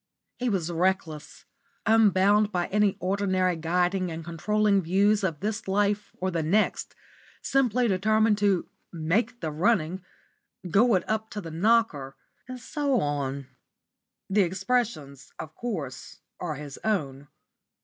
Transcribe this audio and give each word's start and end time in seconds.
He 0.39 0.49
was 0.49 0.71
reckless, 0.71 1.45
unbound 1.85 2.51
by 2.51 2.65
any 2.69 2.97
ordinary 2.99 3.55
guiding 3.55 4.09
and 4.09 4.25
controlling 4.25 4.81
views 4.81 5.23
of 5.23 5.41
this 5.41 5.67
life 5.67 6.11
or 6.17 6.31
the 6.31 6.41
next, 6.41 6.95
simply 7.43 7.87
determined 7.87 8.39
to 8.39 8.67
"make 8.91 9.41
the 9.41 9.51
running," 9.51 10.03
"go 10.67 10.95
it 10.95 11.07
up 11.07 11.29
to 11.29 11.39
the 11.41 11.51
knocker," 11.51 12.15
and 12.47 12.59
so 12.59 12.99
on. 12.99 13.45
The 14.27 14.41
expressions, 14.41 15.31
of 15.37 15.53
course, 15.55 16.17
are 16.39 16.55
his 16.55 16.79
own. 16.83 17.27